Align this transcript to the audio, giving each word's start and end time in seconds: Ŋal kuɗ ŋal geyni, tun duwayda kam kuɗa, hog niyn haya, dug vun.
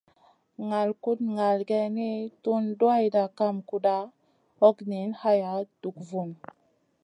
Ŋal 0.69 0.89
kuɗ 1.03 1.19
ŋal 1.35 1.57
geyni, 1.69 2.09
tun 2.43 2.63
duwayda 2.79 3.23
kam 3.37 3.55
kuɗa, 3.69 3.95
hog 4.59 4.77
niyn 4.89 5.09
haya, 5.21 5.51
dug 5.81 5.97
vun. 6.09 6.29